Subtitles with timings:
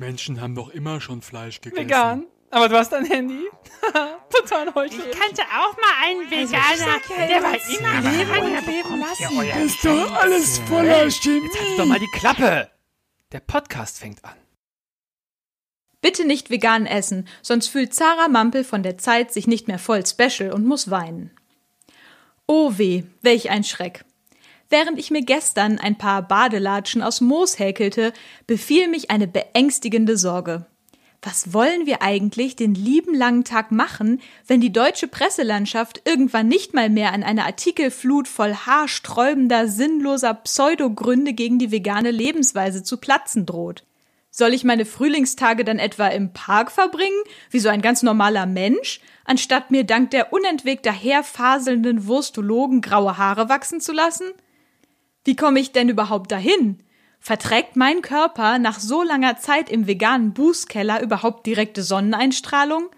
[0.00, 1.84] Menschen haben doch immer schon Fleisch gegessen.
[1.84, 2.26] Vegan.
[2.50, 3.44] Aber du hast ein Handy.
[4.34, 4.96] Total heute.
[4.96, 9.36] Ich kannte auch mal einen Veganer, der war immer Leben und leben lassen.
[9.36, 11.44] Das ist doch alles voller Chemie.
[11.44, 12.70] Jetzt halt doch mal die Klappe.
[13.30, 14.34] Der Podcast fängt an.
[16.00, 20.04] Bitte nicht vegan essen, sonst fühlt Zara Mampel von der Zeit sich nicht mehr voll
[20.06, 21.30] special und muss weinen.
[22.46, 24.06] Oh weh, welch ein Schreck.
[24.70, 28.12] Während ich mir gestern ein paar Badelatschen aus Moos häkelte,
[28.46, 30.64] befiel mich eine beängstigende Sorge.
[31.22, 36.72] Was wollen wir eigentlich den lieben langen Tag machen, wenn die deutsche Presselandschaft irgendwann nicht
[36.72, 43.44] mal mehr an einer Artikelflut voll haarsträubender, sinnloser Pseudogründe gegen die vegane Lebensweise zu platzen
[43.44, 43.84] droht?
[44.30, 49.00] Soll ich meine Frühlingstage dann etwa im Park verbringen, wie so ein ganz normaler Mensch,
[49.24, 54.30] anstatt mir dank der unentwegt daherfaselnden Wurstologen graue Haare wachsen zu lassen?
[55.24, 56.82] Wie komme ich denn überhaupt dahin?
[57.18, 62.88] Verträgt mein Körper nach so langer Zeit im veganen Bußkeller überhaupt direkte Sonneneinstrahlung?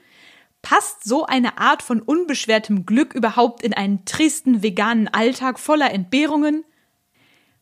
[0.63, 6.65] Passt so eine Art von unbeschwertem Glück überhaupt in einen tristen veganen Alltag voller Entbehrungen?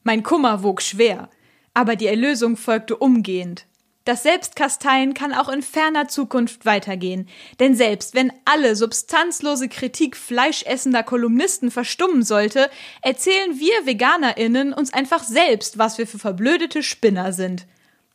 [0.03, 1.31] Mein Kummer wog schwer,
[1.73, 3.67] aber die Erlösung folgte umgehend.
[4.05, 11.03] Das Selbstkasteien kann auch in ferner Zukunft weitergehen, denn selbst wenn alle substanzlose Kritik fleischessender
[11.03, 12.71] Kolumnisten verstummen sollte,
[13.03, 17.67] erzählen wir Veganerinnen uns einfach selbst, was wir für verblödete Spinner sind.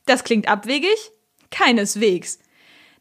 [0.08, 1.12] Das klingt abwegig?
[1.52, 2.40] Keineswegs.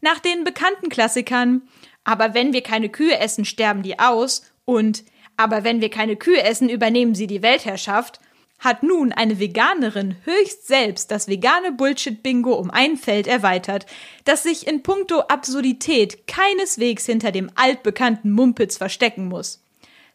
[0.03, 1.63] Nach den bekannten Klassikern
[2.05, 5.05] Aber wenn wir keine Kühe essen, sterben die aus und
[5.39, 8.21] Aber wenn wir keine Kühe essen, übernehmen sie die Weltherrschaft
[8.65, 13.85] hat nun eine Veganerin höchst selbst das vegane Bullshit-Bingo um ein Feld erweitert,
[14.25, 19.63] das sich in puncto Absurdität keineswegs hinter dem altbekannten Mumpitz verstecken muss.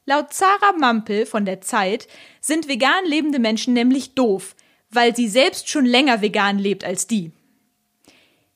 [0.06, 2.08] Laut Zara Mampel von der Zeit
[2.42, 4.56] sind vegan lebende Menschen nämlich doof,
[4.90, 7.32] weil sie selbst schon länger vegan lebt als die.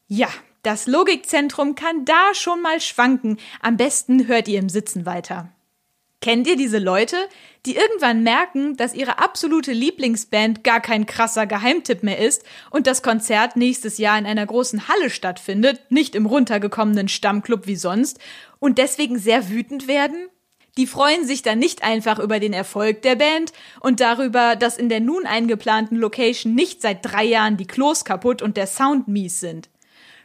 [0.08, 0.30] Ja,
[0.64, 5.54] das Logikzentrum kann da schon mal schwanken, am besten hört ihr im Sitzen weiter.
[6.24, 7.18] Kennt ihr diese Leute,
[7.66, 13.04] die irgendwann merken, dass ihre absolute Lieblingsband gar kein krasser Geheimtipp mehr ist und das
[13.04, 18.20] Konzert nächstes Jahr in einer großen Halle stattfindet, nicht im runtergekommenen Stammclub wie sonst,
[18.60, 20.30] und deswegen sehr wütend werden?
[20.78, 24.88] Die freuen sich dann nicht einfach über den Erfolg der Band und darüber, dass in
[24.88, 29.42] der nun eingeplanten Location nicht seit drei Jahren die Klos kaputt und der Sound mies
[29.42, 29.70] sind.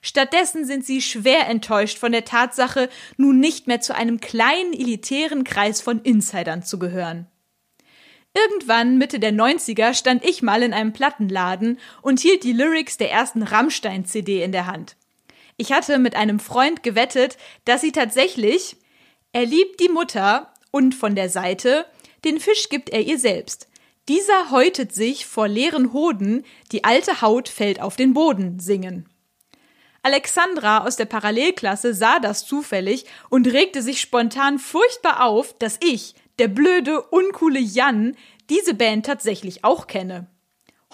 [0.02, 5.44] Stattdessen sind sie schwer enttäuscht von der Tatsache, nun nicht mehr zu einem kleinen elitären
[5.44, 7.26] Kreis von Insidern zu gehören.
[8.34, 13.10] Irgendwann Mitte der 90er stand ich mal in einem Plattenladen und hielt die Lyrics der
[13.10, 14.96] ersten Rammstein-CD in der Hand.
[15.56, 18.76] Ich hatte mit einem Freund gewettet, dass sie tatsächlich
[19.32, 21.86] Er liebt die Mutter und von der Seite
[22.24, 23.68] Den Fisch gibt er ihr selbst.
[24.08, 29.07] Dieser häutet sich vor leeren Hoden, die alte Haut fällt auf den Boden singen.
[30.02, 36.14] Alexandra aus der Parallelklasse sah das zufällig und regte sich spontan furchtbar auf, dass ich,
[36.38, 38.16] der blöde, uncoole Jan,
[38.48, 40.28] diese Band tatsächlich auch kenne.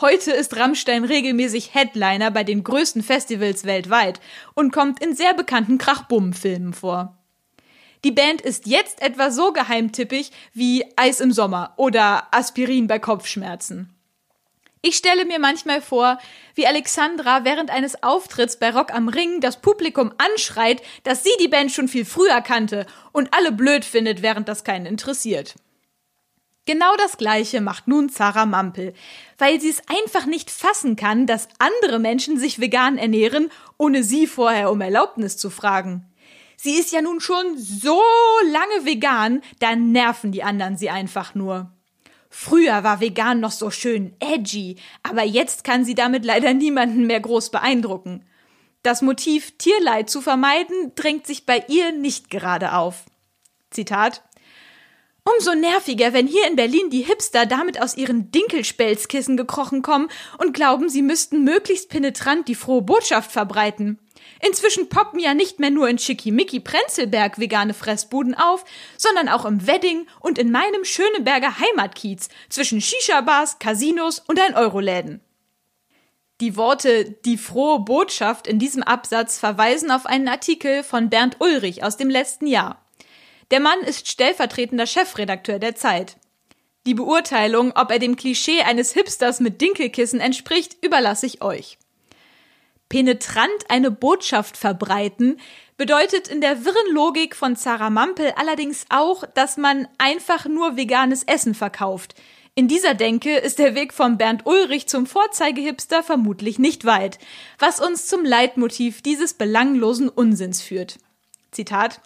[0.01, 4.21] Heute ist Rammstein regelmäßig Headliner bei den größten Festivals weltweit
[4.55, 7.17] und kommt in sehr bekannten Krachbummen-Filmen vor.
[8.03, 13.94] Die Band ist jetzt etwa so geheimtippig wie Eis im Sommer oder Aspirin bei Kopfschmerzen.
[14.87, 16.19] Ich stelle mir manchmal vor,
[16.55, 21.49] wie Alexandra während eines Auftritts bei Rock am Ring das Publikum anschreit, dass sie die
[21.49, 25.55] Band schon viel früher kannte und alle blöd findet, während das keinen interessiert.
[26.67, 28.93] Genau das Gleiche macht nun Zara Mampel,
[29.39, 34.27] weil sie es einfach nicht fassen kann, dass andere Menschen sich vegan ernähren, ohne sie
[34.27, 36.05] vorher um Erlaubnis zu fragen.
[36.59, 38.03] Sie ist ja nun schon so
[38.51, 41.74] lange vegan, da nerven die anderen sie einfach nur.
[42.37, 47.21] Früher war vegan noch so schön edgy, aber jetzt kann sie damit leider niemanden mehr
[47.21, 48.27] groß beeindrucken.
[48.83, 53.05] Das Motiv Tierleid zu vermeiden drängt sich bei ihr nicht gerade auf.
[53.71, 54.21] Zitat
[55.23, 60.53] Umso nerviger, wenn hier in Berlin die Hipster damit aus ihren Dinkelspelzkissen gekrochen kommen und
[60.53, 64.01] glauben, sie müssten möglichst penetrant die frohe Botschaft verbreiten.
[64.41, 68.65] Inzwischen poppen ja nicht mehr nur in Schickimicki Prenzlberg vegane Fressbuden auf,
[68.97, 75.21] sondern auch im Wedding und in meinem Schöneberger Heimatkiez zwischen Shisha-Bars, Casinos und ein Euroläden.
[76.41, 81.85] Die Worte die frohe Botschaft in diesem Absatz verweisen auf einen Artikel von Bernd Ulrich
[81.85, 82.85] aus dem letzten Jahr.
[83.51, 86.17] Der Mann ist stellvertretender Chefredakteur der Zeit.
[86.87, 91.79] Die Beurteilung, ob er dem Klischee eines Hipsters mit Dinkelkissen entspricht, überlasse ich euch.
[92.95, 95.41] Penetrant eine Botschaft verbreiten
[95.77, 101.25] bedeutet in der wirren Logik von Zara Mampel allerdings auch, dass man einfach nur veganes
[101.25, 102.15] Essen verkauft.
[102.55, 107.19] In dieser Denke ist der Weg von Bernd Ulrich zum Vorzeigehipster vermutlich nicht weit,
[107.59, 111.01] was uns zum Leitmotiv dieses belanglosen Unsinns führt.
[111.51, 112.01] Zitat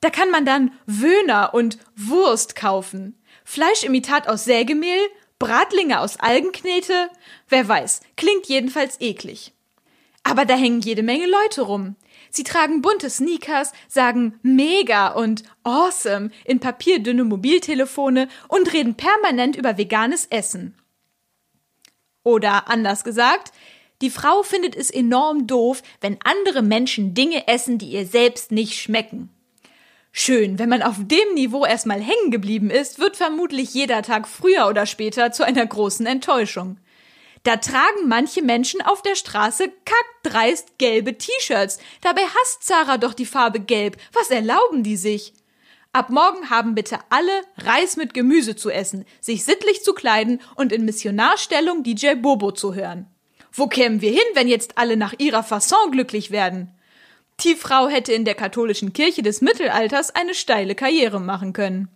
[0.00, 7.10] Da kann man dann Wöhner und Wurst kaufen, Fleischimitat aus Sägemehl, Bratlinge aus Algenknete,
[7.50, 9.53] wer weiß, klingt jedenfalls eklig.
[10.24, 11.96] Aber da hängen jede Menge Leute rum.
[12.30, 19.78] Sie tragen bunte Sneakers, sagen mega und awesome in papierdünne Mobiltelefone und reden permanent über
[19.78, 20.74] veganes Essen.
[22.24, 23.52] Oder anders gesagt,
[24.00, 28.80] die Frau findet es enorm doof, wenn andere Menschen Dinge essen, die ihr selbst nicht
[28.80, 29.28] schmecken.
[30.10, 34.68] Schön, wenn man auf dem Niveau erstmal hängen geblieben ist, wird vermutlich jeder Tag früher
[34.68, 36.78] oder später zu einer großen Enttäuschung.
[37.44, 41.78] Da tragen manche Menschen auf der Straße kackdreist gelbe T-Shirts.
[42.00, 43.98] Dabei hasst Sarah doch die Farbe gelb.
[44.12, 45.34] Was erlauben die sich?
[45.92, 50.72] Ab morgen haben bitte alle Reis mit Gemüse zu essen, sich sittlich zu kleiden und
[50.72, 53.06] in Missionarstellung DJ Bobo zu hören.
[53.52, 56.74] Wo kämen wir hin, wenn jetzt alle nach ihrer Fasson glücklich werden?
[57.40, 61.88] Die Frau hätte in der katholischen Kirche des Mittelalters eine steile Karriere machen können.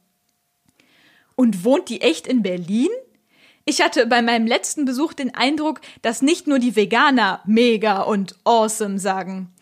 [1.36, 2.90] Und wohnt die echt in Berlin?
[3.68, 8.34] Ich hatte bei meinem letzten Besuch den Eindruck, dass nicht nur die Veganer mega und
[8.44, 9.52] awesome sagen.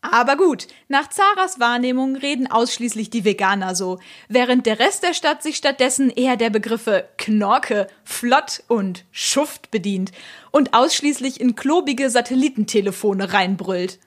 [0.00, 3.98] Aber gut, nach Zaras Wahrnehmung reden ausschließlich die Veganer so,
[4.28, 10.12] während der Rest der Stadt sich stattdessen eher der Begriffe Knorke, Flott und Schuft bedient
[10.52, 13.98] und ausschließlich in klobige Satellitentelefone reinbrüllt.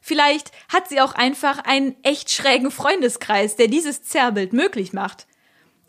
[0.00, 5.26] Vielleicht hat sie auch einfach einen echt schrägen Freundeskreis, der dieses Zerrbild möglich macht.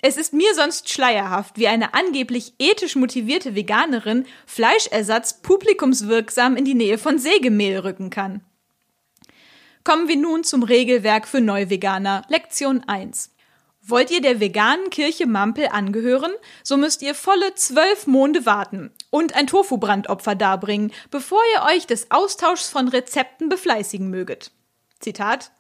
[0.02, 6.76] Es ist mir sonst schleierhaft, wie eine angeblich ethisch motivierte Veganerin Fleischersatz publikumswirksam in die
[6.76, 8.42] Nähe von Sägemehl rücken kann.
[9.84, 13.32] Kommen wir nun zum Regelwerk für Neuveganer, Lektion 1.
[13.82, 19.34] Wollt ihr der veganen Kirche Mampel angehören, so müsst ihr volle zwölf Monde warten und
[19.34, 24.52] ein Tofu-Brandopfer darbringen, bevor ihr euch des Austauschs von Rezepten befleißigen möget.
[25.00, 25.52] Zitat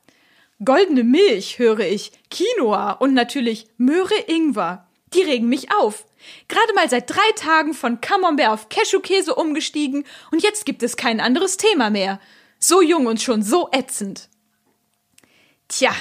[0.64, 4.88] Goldene Milch höre ich, Quinoa und natürlich Möhre-Ingwer.
[5.14, 6.06] Die regen mich auf.
[6.48, 11.20] Gerade mal seit drei Tagen von Camembert auf Cashewkäse umgestiegen und jetzt gibt es kein
[11.20, 12.20] anderes Thema mehr.
[12.60, 14.30] So jung und schon so ätzend.
[15.68, 15.92] Tja,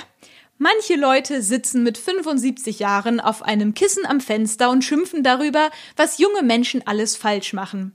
[0.57, 6.19] manche Leute sitzen mit 75 Jahren auf einem Kissen am Fenster und schimpfen darüber, was
[6.19, 7.93] junge Menschen alles falsch machen.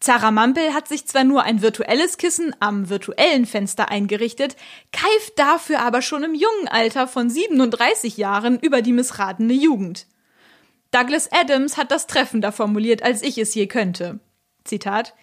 [0.00, 4.56] Zara Mampel hat sich zwar nur ein virtuelles Kissen am virtuellen Fenster eingerichtet,
[4.92, 10.06] keift dafür aber schon im jungen Alter von 37 Jahren über die missratene Jugend.
[10.90, 14.20] Douglas Adams hat das treffender formuliert, als ich es je könnte.
[14.64, 15.14] Zitat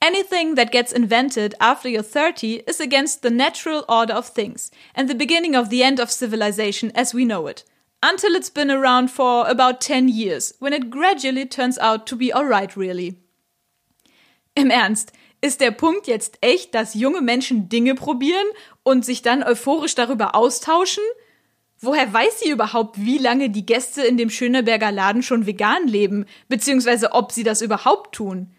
[0.00, 5.10] Anything that gets invented after you're 30 is against the natural order of things and
[5.10, 7.64] the beginning of the end of civilization as we know it.
[8.00, 12.32] Until it's been around for about 10 years, when it gradually turns out to be
[12.32, 13.18] alright really.
[14.58, 18.46] Im Ernst, ist der Punkt jetzt echt, dass junge Menschen Dinge probieren
[18.82, 21.04] und sich dann euphorisch darüber austauschen?
[21.80, 26.26] Woher weiß sie überhaupt, wie lange die Gäste in dem Schöneberger Laden schon vegan leben,
[26.48, 28.50] beziehungsweise ob sie das überhaupt tun?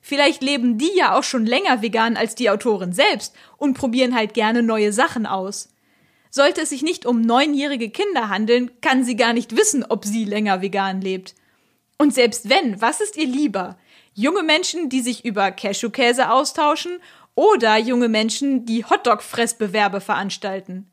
[0.00, 4.32] Vielleicht leben die ja auch schon länger vegan als die Autorin selbst und probieren halt
[4.32, 5.70] gerne neue Sachen aus.
[6.30, 10.24] Sollte es sich nicht um neunjährige Kinder handeln, kann sie gar nicht wissen, ob sie
[10.24, 11.34] länger vegan lebt.
[11.98, 13.76] Und selbst wenn, was ist ihr lieber?
[14.18, 16.98] Junge Menschen, die sich über Cashewkäse austauschen
[17.36, 20.90] oder junge Menschen, die Hotdog-Fressbewerbe veranstalten.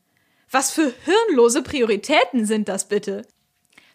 [0.51, 3.23] Was für hirnlose Prioritäten sind das bitte?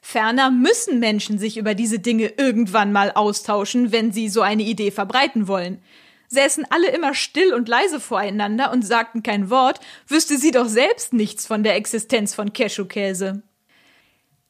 [0.02, 4.90] Ferner müssen Menschen sich über diese Dinge irgendwann mal austauschen, wenn sie so eine Idee
[4.90, 5.80] verbreiten wollen.
[6.26, 9.78] Säßen alle immer still und leise voreinander und sagten kein Wort,
[10.08, 13.42] wüsste sie doch selbst nichts von der Existenz von Cashewkäse.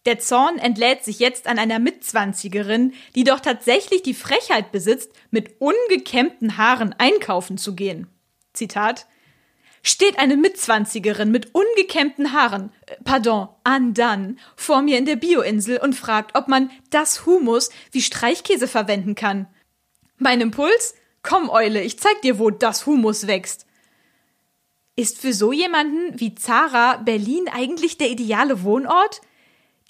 [0.07, 5.61] Der Zorn entlädt sich jetzt an einer Mitzwanzigerin, die doch tatsächlich die Frechheit besitzt, mit
[5.61, 8.07] ungekämmten Haaren einkaufen zu gehen.
[8.54, 9.07] Zitat
[9.83, 15.95] Steht eine Mitzwanzigerin mit ungekämmten Haaren, äh, pardon, undone, vor mir in der Bioinsel und
[15.95, 19.47] fragt, ob man das Humus wie Streichkäse verwenden kann.
[20.19, 20.95] Mein Impuls?
[21.23, 23.66] Komm, Eule, ich zeig dir, wo das Humus wächst.
[24.97, 29.23] Ist für so jemanden wie Zara Berlin eigentlich der ideale Wohnort?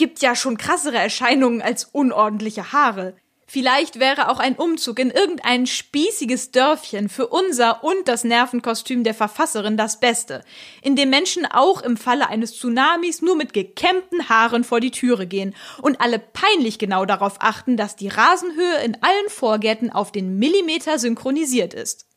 [0.00, 3.16] Gibt ja schon krassere Erscheinungen als unordentliche Haare.
[3.46, 9.12] Vielleicht wäre auch ein Umzug in irgendein spießiges Dörfchen für unser und das Nervenkostüm der
[9.12, 10.42] Verfasserin das Beste,
[10.80, 15.26] in dem Menschen auch im Falle eines Tsunamis nur mit gekämmten Haaren vor die Türe
[15.26, 20.38] gehen und alle peinlich genau darauf achten, dass die Rasenhöhe in allen Vorgärten auf den
[20.38, 22.09] Millimeter synchronisiert ist.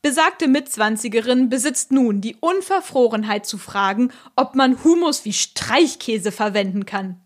[0.00, 7.20] Besagte Mitzwanzigerin besitzt nun die Unverfrorenheit zu fragen, ob man Humus wie Streichkäse verwenden kann.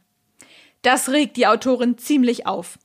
[0.80, 2.78] Das regt die Autorin ziemlich auf.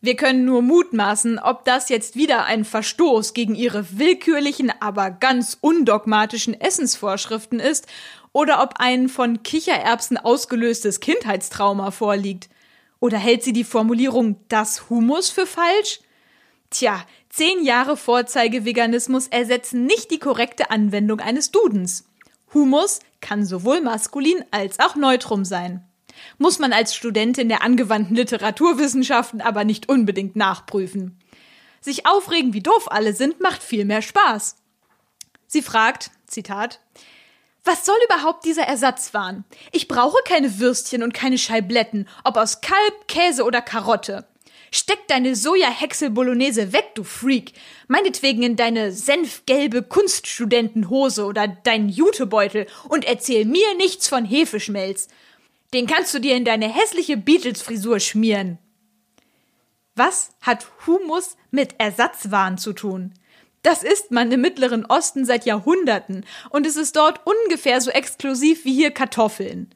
[0.00, 5.58] Wir können nur mutmaßen, ob das jetzt wieder ein Verstoß gegen ihre willkürlichen, aber ganz
[5.60, 7.86] undogmatischen Essensvorschriften ist
[8.32, 12.48] oder ob ein von Kichererbsen ausgelöstes Kindheitstrauma vorliegt.
[12.98, 16.00] Oder hält sie die Formulierung das Humus für falsch?
[16.70, 22.04] Tja, zehn Jahre Vorzeigeveganismus ersetzen nicht die korrekte Anwendung eines Dudens.
[22.52, 25.86] Humus kann sowohl maskulin als auch neutrum sein
[26.38, 31.18] muss man als Studentin der angewandten Literaturwissenschaften aber nicht unbedingt nachprüfen.
[31.80, 34.56] Sich aufregen, wie doof alle sind, macht viel mehr Spaß.
[35.46, 36.80] Sie fragt, Zitat,
[37.64, 39.44] was soll überhaupt dieser Ersatzwahn?
[39.72, 44.26] Ich brauche keine Würstchen und keine Scheibletten, ob aus Kalb, Käse oder Karotte.
[44.72, 47.52] Steck deine Soja-Häcksel-Bolognese weg, du Freak.
[47.88, 55.08] Meinetwegen in deine senfgelbe Kunststudentenhose oder deinen Jutebeutel und erzähl mir nichts von Hefeschmelz.
[55.74, 58.58] Den kannst du dir in deine hässliche Beatles-Frisur schmieren.
[59.96, 63.12] Was hat Humus mit Ersatzwaren zu tun?
[63.62, 68.64] Das isst man im Mittleren Osten seit Jahrhunderten und es ist dort ungefähr so exklusiv
[68.64, 69.70] wie hier Kartoffeln.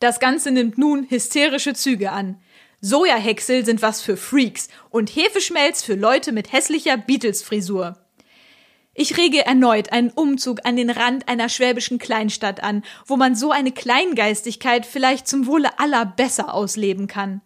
[0.00, 2.40] Das Ganze nimmt nun hysterische Züge an.
[2.80, 7.98] Sojahäcksel sind was für Freaks und Hefeschmelz für Leute mit hässlicher Beatles-Frisur.
[8.94, 13.50] Ich rege erneut einen Umzug an den Rand einer schwäbischen Kleinstadt an, wo man so
[13.50, 17.40] eine Kleingeistigkeit vielleicht zum Wohle aller besser ausleben kann.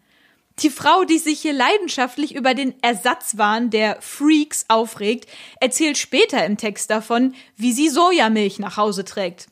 [0.59, 5.29] Die Frau, die sich hier leidenschaftlich über den Ersatzwahn der Freaks aufregt,
[5.61, 9.47] erzählt später im Text davon, wie sie Sojamilch nach Hause trägt.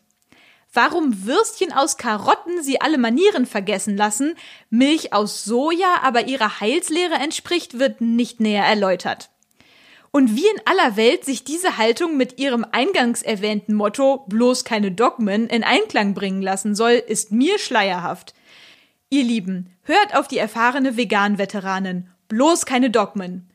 [0.72, 4.36] Warum Würstchen aus Karotten sie alle Manieren vergessen lassen,
[4.70, 9.30] Milch aus Soja aber ihrer Heilslehre entspricht, wird nicht näher erläutert.
[10.12, 14.92] Und wie in aller Welt sich diese Haltung mit ihrem eingangs erwähnten Motto bloß keine
[14.92, 18.34] Dogmen in Einklang bringen lassen soll, ist mir schleierhaft.
[19.08, 22.10] Ihr Lieben, hört auf die erfahrene Vegan-Veteranin.
[22.28, 23.50] Bloß keine Dogmen.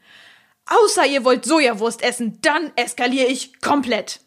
[0.65, 4.19] Außer ihr wollt Sojawurst essen, dann eskaliere ich komplett.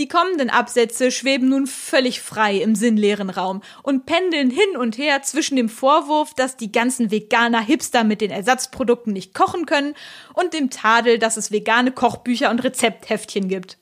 [0.00, 5.22] Die kommenden Absätze schweben nun völlig frei im sinnleeren Raum und pendeln hin und her
[5.22, 9.94] zwischen dem Vorwurf, dass die ganzen Veganer Hipster mit den Ersatzprodukten nicht kochen können
[10.32, 13.78] und dem Tadel, dass es vegane Kochbücher und Rezeptheftchen gibt.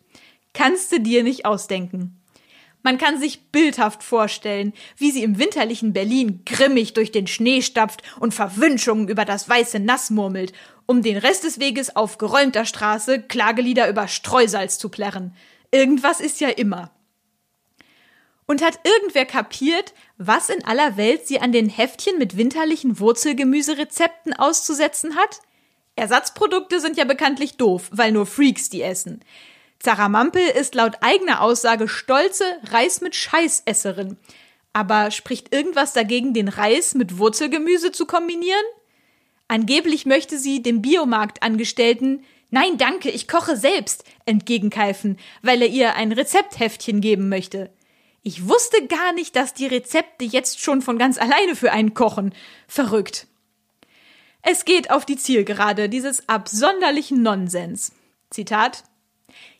[0.53, 2.21] Kannst du dir nicht ausdenken.
[2.83, 8.03] Man kann sich bildhaft vorstellen, wie sie im winterlichen Berlin grimmig durch den Schnee stapft
[8.21, 10.53] und Verwünschungen über das weiße Nass murmelt,
[10.85, 15.35] um den Rest des Weges auf geräumter Straße Klagelieder über Streusalz zu plärren–
[15.73, 16.91] Irgendwas ist ja immer.
[18.47, 24.35] Und hat irgendwer kapiert, was in aller Welt sie an den Heftchen mit winterlichen Wurzelgemüserezepten
[24.35, 25.41] auszusetzen hat?
[25.97, 29.21] Ersatzprodukte sind ja bekanntlich doof, weil nur Freaks die essen.
[29.79, 34.19] Zara Mampel ist laut eigener Aussage stolze Reis mit Scheißesserin.
[34.73, 38.65] Aber spricht irgendwas dagegen, den Reis mit Wurzelgemüse zu kombinieren?
[39.49, 42.25] Angeblich möchte sie dem Biomarktangestellten
[42.55, 47.71] Nein, danke, ich koche selbst, entgegenkeifen, weil er ihr ein Rezeptheftchen geben möchte.
[48.23, 52.35] Ich wusste gar nicht, dass die Rezepte jetzt schon von ganz alleine für einen kochen.
[52.69, 53.27] Verrückt.
[54.43, 57.93] Es geht auf die Zielgerade dieses absonderlichen Nonsens.
[58.29, 58.85] Zitat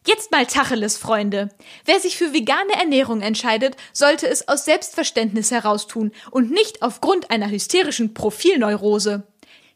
[0.07, 1.49] Jetzt mal Tacheles, Freunde.
[1.87, 7.31] Wer sich für vegane Ernährung entscheidet, sollte es aus Selbstverständnis heraus tun und nicht aufgrund
[7.31, 9.27] einer hysterischen Profilneurose.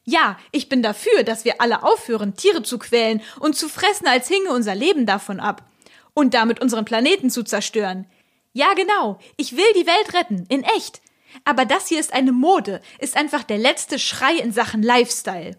[0.08, 4.28] Ja, ich bin dafür, dass wir alle aufhören, Tiere zu quälen und zu fressen, als
[4.28, 5.68] hinge unser Leben davon ab.
[6.14, 8.06] Und damit unseren Planeten zu zerstören.
[8.52, 9.18] Ja, genau.
[9.36, 10.46] Ich will die Welt retten.
[10.48, 11.02] In echt.
[11.44, 15.56] Aber das hier ist eine Mode, ist einfach der letzte Schrei in Sachen Lifestyle.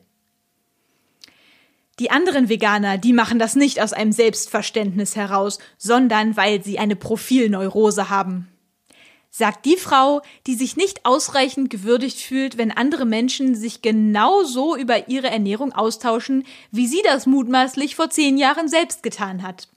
[2.00, 6.96] Die anderen Veganer, die machen das nicht aus einem Selbstverständnis heraus, sondern weil sie eine
[6.96, 8.48] Profilneurose haben
[9.38, 14.75] sagt die Frau, die sich nicht ausreichend gewürdigt fühlt, wenn andere Menschen sich genau so
[14.75, 19.67] über ihre Ernährung austauschen, wie sie das mutmaßlich vor zehn Jahren selbst getan hat.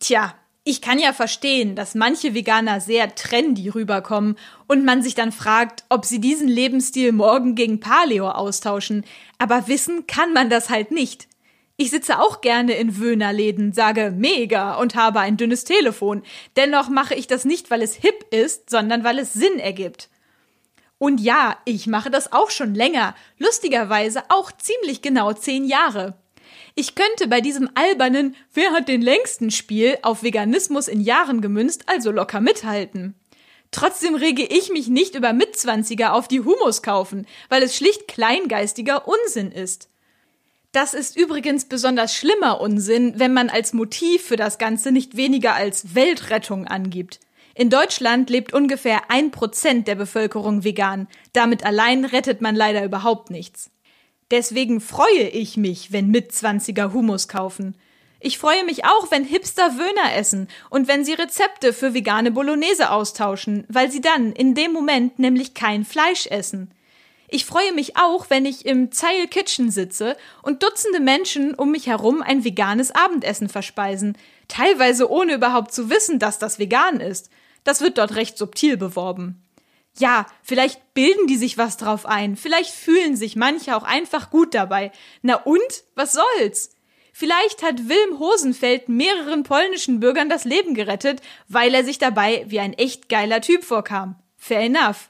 [0.00, 0.34] Tja,
[0.64, 4.36] ich kann ja verstehen, dass manche Veganer sehr trendy rüberkommen
[4.66, 9.04] und man sich dann fragt, ob sie diesen Lebensstil morgen gegen Paleo austauschen,
[9.38, 11.28] aber wissen kann man das halt nicht.
[11.78, 16.22] Ich sitze auch gerne in Wöhnerläden, sage mega und habe ein dünnes Telefon.
[16.56, 20.08] Dennoch mache ich das nicht, weil es hip ist, sondern weil es Sinn ergibt.
[20.98, 26.14] Und ja, ich mache das auch schon länger, lustigerweise auch ziemlich genau zehn Jahre.
[26.74, 31.84] Ich könnte bei diesem albernen Wer hat den längsten Spiel auf Veganismus in Jahren gemünzt
[31.86, 33.14] also locker mithalten.
[33.70, 39.06] Trotzdem rege ich mich nicht über Mitzwanziger auf die Humus kaufen, weil es schlicht kleingeistiger
[39.06, 39.90] Unsinn ist.
[40.72, 45.54] Das ist übrigens besonders schlimmer Unsinn, wenn man als Motiv für das Ganze nicht weniger
[45.54, 47.20] als Weltrettung angibt.
[47.54, 51.08] In Deutschland lebt ungefähr ein Prozent der Bevölkerung vegan.
[51.32, 53.70] Damit allein rettet man leider überhaupt nichts.
[54.30, 57.74] Deswegen freue ich mich, wenn Mitzwanziger Humus kaufen.
[58.20, 62.90] Ich freue mich auch, wenn Hipster Wöhner essen und wenn sie Rezepte für vegane Bolognese
[62.90, 66.70] austauschen, weil sie dann in dem Moment nämlich kein Fleisch essen.
[67.28, 71.86] Ich freue mich auch, wenn ich im Zeil Kitchen sitze und Dutzende Menschen um mich
[71.86, 74.16] herum ein veganes Abendessen verspeisen,
[74.48, 77.30] teilweise ohne überhaupt zu wissen, dass das vegan ist.
[77.64, 79.42] Das wird dort recht subtil beworben.
[79.98, 84.54] Ja, vielleicht bilden die sich was drauf ein, vielleicht fühlen sich manche auch einfach gut
[84.54, 84.92] dabei.
[85.22, 85.84] Na und?
[85.94, 86.70] Was soll's?
[87.12, 92.60] Vielleicht hat Wilm Hosenfeld mehreren polnischen Bürgern das Leben gerettet, weil er sich dabei wie
[92.60, 94.16] ein echt geiler Typ vorkam.
[94.36, 95.08] Fair enough.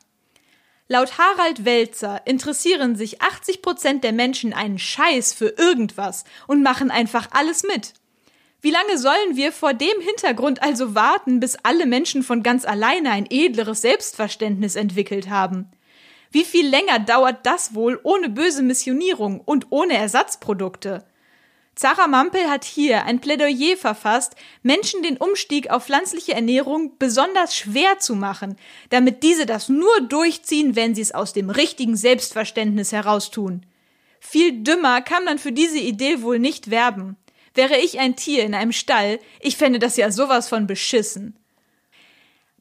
[0.89, 6.93] Laut Harald Welzer interessieren sich 80 Prozent der Menschen einen Scheiß für irgendwas und machen
[6.93, 7.93] einfach alles mit.
[8.61, 13.11] Wie lange sollen wir vor dem Hintergrund also warten, bis alle Menschen von ganz alleine
[13.11, 15.73] ein edleres Selbstverständnis entwickelt haben?
[16.31, 21.05] Wie viel länger dauert das wohl ohne böse Missionierung und ohne Ersatzprodukte?
[21.77, 27.99] Zara Mampel hat hier ein Plädoyer verfasst, Menschen den Umstieg auf pflanzliche Ernährung besonders schwer
[27.99, 28.57] zu machen,
[28.89, 33.67] damit diese das nur durchziehen, wenn sie es aus dem richtigen Selbstverständnis heraus tun.
[34.21, 37.19] Viel dümmer kann man für diese Idee wohl nicht werben.
[37.55, 41.39] Wäre ich ein Tier in einem Stall, ich fände das ja sowas von beschissen.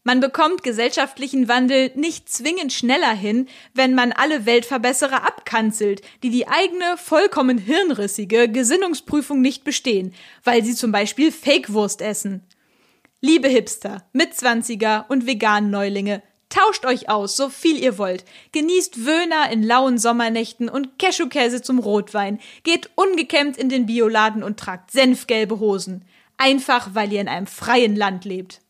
[0.07, 6.47] Man bekommt gesellschaftlichen Wandel nicht zwingend schneller hin, wenn man alle Weltverbesserer abkanzelt, die die
[6.47, 12.43] eigene, vollkommen hirnrissige Gesinnungsprüfung nicht bestehen, weil sie zum Beispiel Fake-Wurst essen.
[13.19, 18.25] Liebe Hipster, Mitzwanziger und veganen Neulinge, tauscht euch aus, so viel ihr wollt.
[18.51, 22.39] Genießt Wöhner in lauen Sommernächten und Cashewkäse zum Rotwein.
[22.61, 26.05] Geht ungekämmt in den Bioladen und tragt senfgelbe Hosen.
[26.37, 28.61] Einfach, weil ihr in einem freien Land lebt.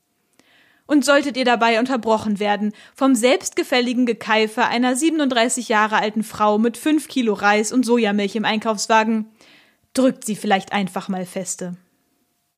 [0.88, 6.78] Und solltet ihr dabei unterbrochen werden vom selbstgefälligen Gekeife einer 37 Jahre alten Frau mit
[6.78, 9.26] 5 Kilo Reis und Sojamilch im Einkaufswagen,
[9.94, 11.76] drückt sie vielleicht einfach mal feste.